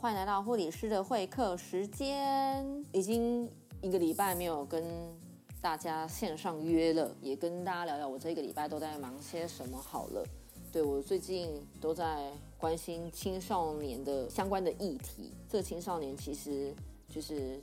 [0.00, 2.64] 欢迎来到护理师的会客时间。
[2.92, 3.50] 已经
[3.80, 4.84] 一个礼拜没有跟
[5.60, 10.24] 大家线上约了，也跟大家聊聊我这个礼拜都在忙些什么好了。
[10.70, 15.32] 对我最近都在关心青少年的相关的议题。
[15.48, 16.72] 这青少年其实
[17.08, 17.60] 就是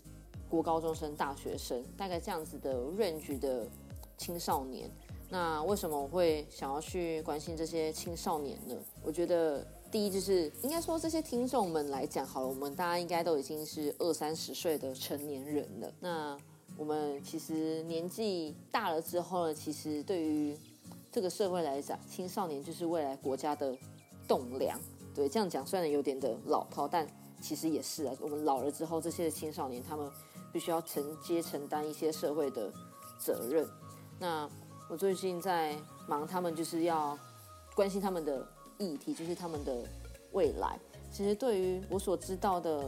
[0.50, 3.66] 国高中生、大学生，大概这样子的 range 的
[4.18, 4.90] 青少年。
[5.30, 8.76] 那为什么我会想要去关心这些青少年呢？
[9.02, 9.66] 我觉得
[9.96, 15.90] 第一就是应该说这些听众们来讲，好了，我们大家应该都已经是二三十岁的成年人了。
[16.02, 16.38] 那
[16.76, 20.54] 我们其实年纪大了之后呢，其实对于
[21.10, 23.74] 这个社会来讲，青少年就是未来国家的
[24.28, 24.78] 栋梁。
[25.14, 27.08] 对，这样讲虽然有点的老套，但
[27.42, 28.14] 其实也是啊。
[28.20, 30.12] 我们老了之后，这些青少年他们
[30.52, 32.70] 必须要承接承担一些社会的
[33.18, 33.66] 责任。
[34.20, 34.50] 那
[34.90, 35.74] 我最近在
[36.06, 37.18] 忙，他们就是要
[37.74, 38.46] 关心他们的
[38.78, 39.84] 议题，就是他们的
[40.32, 40.80] 未来。
[41.12, 42.84] 其实对于我所知道的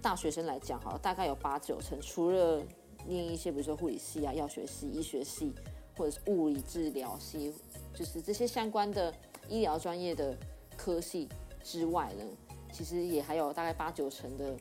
[0.00, 2.62] 大学生来讲，哈，大概有八九成，除了
[3.06, 5.52] 念一些比如说护理系啊、药学系、医学系，
[5.96, 7.54] 或者是物理治疗系，
[7.94, 9.12] 就是这些相关的
[9.48, 10.36] 医疗专业的
[10.76, 11.28] 科系
[11.62, 12.24] 之外呢，
[12.72, 14.56] 其实也还有大概八九成的。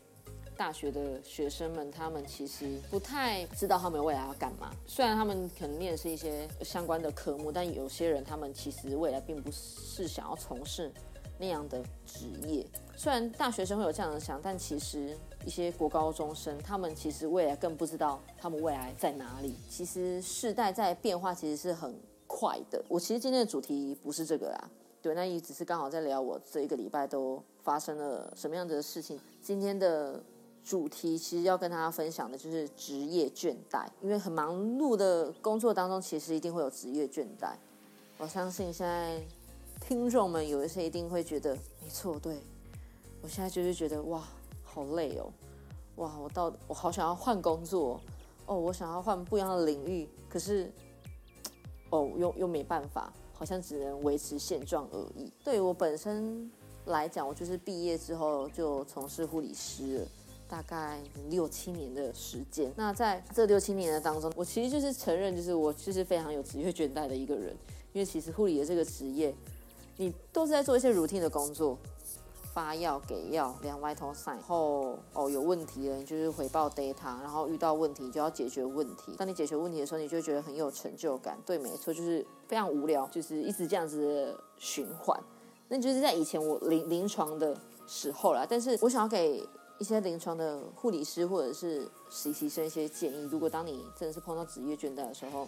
[0.56, 4.72] 大学的学生们，他们其实不太知道他们未来要干嘛。
[4.88, 10.92] 虽然他们可能念的是一些相关的科目，但有些人他们其实未来并不是想要从事
[11.38, 12.66] 那样的职业。
[12.96, 19.56] 虽然大学生会有这样的想，但其实一些国高中生，他们其实未来更不知道他们未来在哪里。
[19.70, 21.94] 其实世代在变化，其实是很
[22.28, 22.84] 快的。
[22.88, 24.70] 我其实今天的主题不是这个啦，
[25.02, 29.20] 对，那也只是刚好在聊我这一个礼拜都发生了什么样子的事情。
[29.42, 30.24] 今天的。
[30.66, 37.54] 主题其实要跟大家分享的就是职业倦怠，因为很忙碌的工作当中，其实一定会有职业倦怠。
[38.18, 39.22] 我相信现在
[39.80, 42.40] 听众们有一些一定会觉得，没错，对
[43.22, 44.28] 我现在就是觉得哇，
[44.64, 45.32] 好累哦，
[45.98, 48.02] 哇，我到我好想要换工作
[48.48, 50.72] 哦，我想要换不一样的领域，可是
[51.92, 55.32] 哦又又没办法，好像只能维持现状而已。
[55.44, 56.50] 对我本身
[56.86, 60.08] 来讲，我就是毕业之后就从事护理师了。
[60.48, 67.56] 大概六七年的时间，那在这六七年的当中，我其实就是承认，就是我就是非常有职业倦怠的一个人。
[67.94, 69.34] 因为其实护理的这个职业，
[69.98, 71.78] 你都是在做一些 routine 的工作，
[72.54, 79.16] 发药、给药、量 vital sign，然后哦有问题了，你就是回报 data，然后遇到问题就要解决问题。
[79.18, 81.40] 当你解决问题的时候，你就觉得很有成就感。
[81.46, 85.18] 对，没错，就是非常无聊，就是一直这样子的循环。
[85.70, 87.58] 那就是在以前我临临床的
[87.88, 89.42] 时候啦，但是我想要给。
[89.78, 95.48] 一些临床的护理师或者是实习生一些建议，如果当你真的是碰到职业倦怠的时候，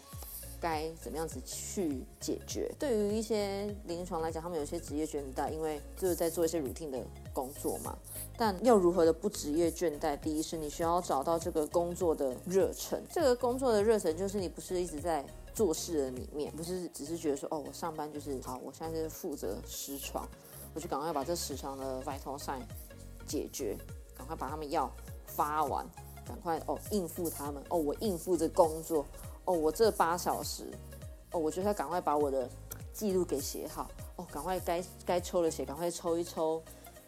[0.59, 2.69] 该怎么样子去解决？
[2.79, 6.99] 对于一些临床来讲，他们有些职业倦怠，因为就是在做一些 routine 的
[7.31, 7.95] 工作嘛。
[8.35, 10.17] 但要如何的不职业倦怠？
[10.19, 13.01] 第一是你需要找到这个工作的热忱。
[13.11, 15.23] 这个工作的热忱就是你不是一直在
[15.53, 20.27] 做事的里面，不是只是觉得说哦，我上班就是好，我现在是负责实床，
[20.73, 22.61] 我就赶快把这实床的 vital sign
[23.27, 23.77] 解决。
[24.27, 24.91] 快把他们药
[25.25, 25.87] 发完，
[26.25, 29.05] 赶快哦应付他们哦，我应付着工作
[29.45, 30.69] 哦，我这八小时
[31.31, 32.49] 哦，我就要赶快把我的
[32.93, 36.61] 记录给写好哦，赶快该该抽的血赶快抽一抽，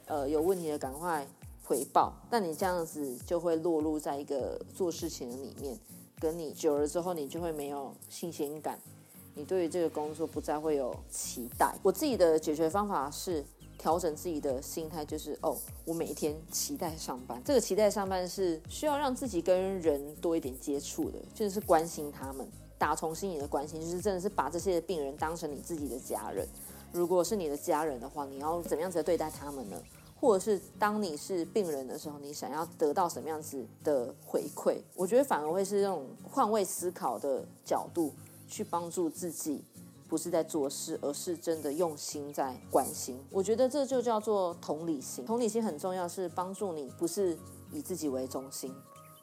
[0.05, 1.27] 呃有问题的赶快
[1.63, 2.13] 回报。
[2.29, 5.77] 但你这样子就会落入在一个做事情的里面，
[6.19, 8.79] 跟你久了之后，你就会没有新鲜感，
[9.35, 11.75] 你对于这个工作不再会有期待。
[11.83, 13.45] 我自己的解决方法是。
[13.79, 17.41] 调整自己的心态，就是哦，我每一天期待上班。
[17.45, 22.45] 这个期待上班是需要让自己跟人多一点接触的，就是关心他们，
[22.77, 26.45] 打从心里的关心，就是真的是把这些病人当成你自己的家人。
[26.91, 29.81] 如果是你的家人的话，你要怎么样子对待他们呢？
[30.19, 34.81] 或者是当你是病人的时候，你想要得到什么样子的回馈？
[34.93, 38.13] 我觉得反而会是这种换位思考的角度
[38.45, 39.63] 去帮助自己。
[40.09, 43.23] 不是在做事，而是真的用心在关心。
[43.29, 45.23] 我觉得这就叫做同理心。
[45.23, 47.37] 同理心很重要，是帮助你不是
[47.71, 48.73] 以自己为中心，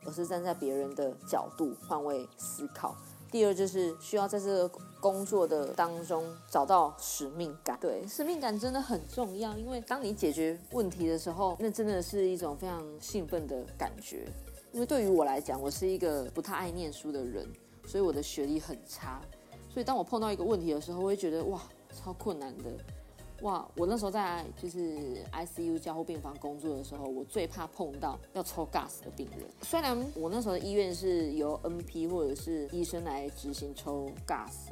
[0.04, 2.96] 而是站在别人的角度换位思考。
[3.28, 7.76] 第二就是需要在这个工作的当中找到使命感。
[7.80, 14.28] 对，使命感真的很重要，因为当你解决问题的时候，那真的是一种非常兴奋的感觉。
[14.72, 17.46] 因为对于我来讲，我是一个不太爱念书的人，
[17.84, 19.20] 所以我的学历很差。
[19.76, 21.60] 所以当我碰到一个问题的时候，我会觉得哇，
[21.92, 22.64] 超困难的，
[23.42, 23.68] 哇！
[23.76, 29.46] 我那时候在就是 ICU 交互病房工作的时候，我最怕碰到要抽 gas 的病人。
[29.60, 34.70] 虽然我那时候的医院是由 NP 或者是医生来执行抽 gas，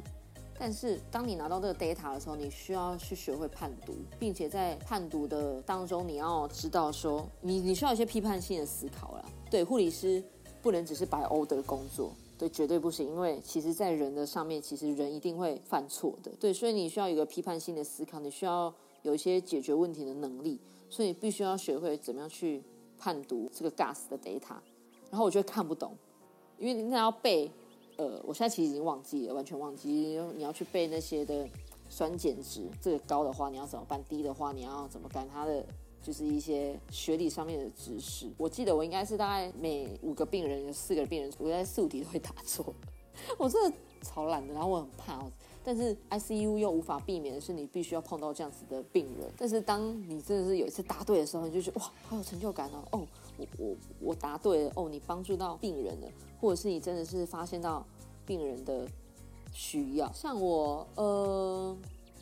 [0.57, 9.25] 但是当你拿到这个 data 的时候，你需要去学会判读，并且在判读的当中，你要知道说，你你需要一些批判性的思考了。
[9.51, 10.23] 对，护理师
[10.63, 16.31] 不能只是白欧的工作，对，绝对不行，因为其实在人的上面，其实人一定会犯错的。
[16.39, 18.73] 对，所以你需要有个批判性的思考，你需要
[19.03, 20.59] 有一些解决问题的能力，
[20.89, 22.61] 所以你必须要学会怎么样去
[22.97, 24.55] 判读这个 gas 的 data。
[25.09, 25.95] 然后我觉得看不懂，
[26.57, 27.51] 因为你那要背。
[27.97, 29.89] 呃，我现在其实已经忘记了，完全忘记。
[30.35, 31.47] 你要去背那些的
[31.87, 34.03] 酸碱值，这个高的话你要怎么办？
[34.09, 35.25] 低的话你要怎么干？
[35.29, 35.65] 它的
[36.05, 38.29] 就是一些学理上面的知识。
[38.37, 42.71] 我记得我应该是大概每五个病人有四个病人，我在四五题都会答错。
[43.39, 45.25] 我真的超懒的，然后我很怕。
[45.63, 49.27] 但是 ICU 又无法避免的是，你必须要碰到这样子的病人。
[49.35, 52.83] 但是当你真的是有一次答对的时候，你就觉得哇，好有成就感哦！
[52.91, 53.07] 哦。
[53.37, 56.07] 我我我答对了哦，你帮助到病人了，
[56.39, 57.83] 或者是你真的是发现到
[58.25, 58.87] 病人的
[59.51, 60.09] 需要。
[60.13, 61.75] 像我呃，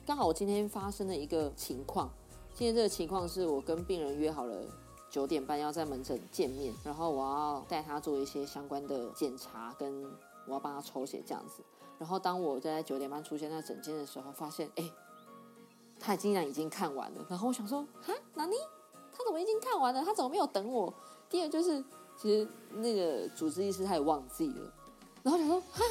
[0.06, 2.10] 刚好我今天发生的一个情况，
[2.56, 4.62] 今天这个情况是我跟病人约好了
[5.10, 10.04] 九点半要在门诊见面，然后我要带他做一些相关的检查，跟
[10.46, 11.64] 我要帮他抽血这样子。
[11.98, 14.88] 然后当我在九点半出现在诊间的时候，发现哎，
[16.00, 17.26] 他竟然已经看完了。
[17.28, 18.56] 然后我想说，哈，哪里？
[19.12, 20.04] 他怎么已经看完了？
[20.06, 20.94] 他怎么没有等我？
[21.30, 21.84] 第二就是，
[22.16, 24.74] 其实那个主治医师他也忘记了，
[25.24, 25.84] 然后想说哈，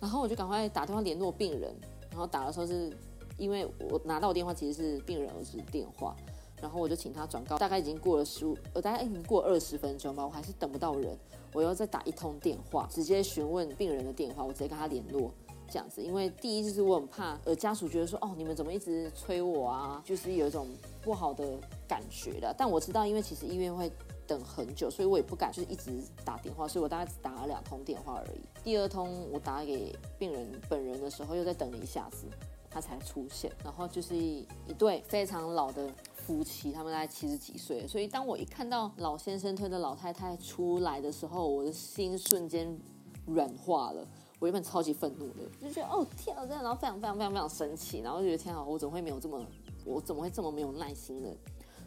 [0.00, 1.74] 然后我就赶快打电话联络病人，
[2.10, 2.96] 然后打的时候是
[3.42, 6.14] 因为我拿到电话其实是病人儿子电话，
[6.60, 11.18] 然后我就请他转告，大概已经过了十五，呃，大概已经过二十分钟吧，我还是等不到人，
[11.52, 15.32] 我要再打一通电话，直接询问病人的电话，我直接跟他联络。
[15.68, 20.02] 这样子，因为第一就是我很怕，呃，家属觉得说，哦，你们怎么一直催我啊？
[20.04, 20.68] 就是有一种
[21.00, 21.58] 不好的
[21.88, 22.54] 感觉的。
[22.58, 23.90] 但我知道，因为其实医院会
[24.26, 25.90] 等很久，所以我也不敢就是一直
[26.26, 28.40] 打电话，所以我大概只打了两通电话而已。
[28.62, 32.26] 第二通我打给病人本人的时候，又在等了一下子，
[32.72, 33.50] 他才出现。
[33.64, 34.46] 然后就是一
[34.78, 42.78] 对非常老的夫妻，他们大概七十几岁，所以当我一看到老先生推着老太太出来的时候，我的心瞬间
[43.26, 44.06] 软化了。
[44.40, 49.40] 我原本超级愤怒的，就觉得哦天啊，真的，然后非常非常非常非常生气，然后就觉得天啊，我怎么会没有这么，
[49.84, 51.28] 我怎么会这么没有耐心呢？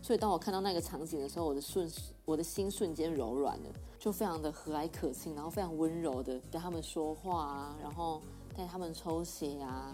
[0.02, 1.92] 所以当我看到那个场景的时候，我的瞬，
[2.24, 8.22] 我的心瞬间柔软了，就非常的和蔼可亲，然后非常温柔的跟他们说话啊，然后
[8.56, 9.94] 带他们抽血啊，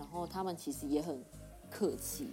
[0.00, 1.22] 然后他们其实也很
[1.70, 2.26] 客气，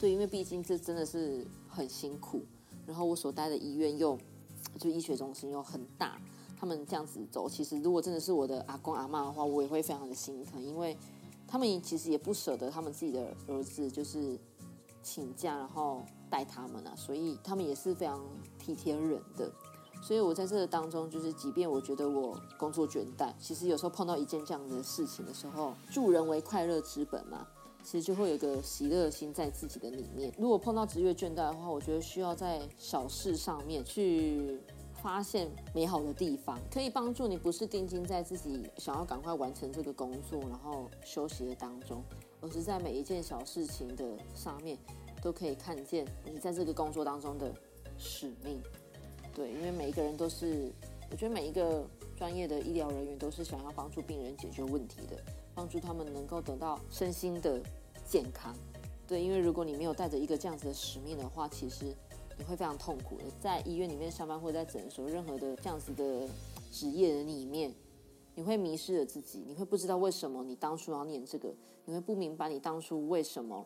[0.00, 2.42] 对，因为毕竟这真的是很辛苦，
[2.84, 4.18] 然后我所待的医院又
[4.76, 6.20] 就医学中心又很大。
[6.58, 10.96] 他们这样子走，其实如果真的是我的阿公阿妈的话，我也会非常的心疼，因为
[11.46, 14.36] 他们其实也不舍得他们自己的儿子就是
[15.00, 18.20] 请假然后带他们啊，所以他们也是非常
[18.58, 19.48] 体贴人的。
[20.02, 27.46] 所以我在这个当中，就是即便我觉得我工作倦怠，其实有时候碰到一件这样的事情的时候，助人为快乐之本嘛，
[27.84, 30.34] 其实就会有个喜乐心在自己的里面。
[30.36, 34.60] 如果碰到职业倦怠的话，我觉得需要在小事上面去。
[35.02, 42.04] 发现美好的地方，可以帮助你，不是定睛在自己想要赶快完成这个工作，然后休息的当中，
[42.40, 44.78] 而是在每一件小事情的上面，
[45.20, 47.52] 都可以看见你在这个工作当中的
[47.98, 48.62] 使命。
[49.34, 50.70] 对，因为每一个人都是，
[51.10, 51.84] 我觉得每一个
[52.16, 55.16] 专业的医疗人员都是想要帮助病人解决问题的，
[55.54, 57.60] 帮助他们能够得到身心的
[58.04, 58.54] 健康。
[59.06, 61.94] 对，因为如果你没有带着一个这样子的使命的话，其实。
[62.38, 66.26] 你会非常痛苦的，在医院里面上班或者在诊所，任何的这样子的
[66.72, 67.72] 职业的里面，
[68.34, 73.64] 你会迷失了自己，你会不知道为什么你当初要念这个，你会不明白你当初为什么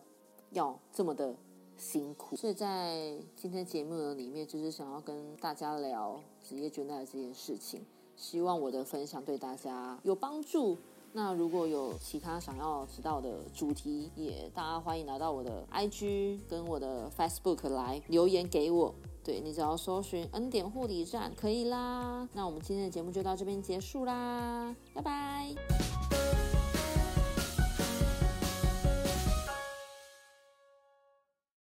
[0.50, 1.34] 要这么的
[1.76, 2.36] 辛苦。
[2.36, 7.84] 所以在今天节目的里面，就是想要跟大家聊职业倦怠这件事情，
[8.16, 10.76] 希望我的分享对大家有帮助。
[11.12, 18.94] 那如果有其他想要知道的主题，也大家欢迎来到我的 IG 跟我的 Facebook 来留言给我。
[19.24, 22.28] 对你只要搜寻恩典护理站可以啦。
[22.34, 26.35] 那我们今天的节目就到这边结束啦，拜拜。